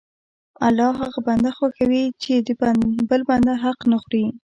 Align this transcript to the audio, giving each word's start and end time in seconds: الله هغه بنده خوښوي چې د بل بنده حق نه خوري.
الله 0.67 0.89
هغه 1.01 1.19
بنده 1.27 1.51
خوښوي 1.57 2.03
چې 2.23 2.33
د 2.47 2.49
بل 3.09 3.21
بنده 3.29 3.53
حق 3.63 3.79
نه 3.91 3.97
خوري. 4.03 4.25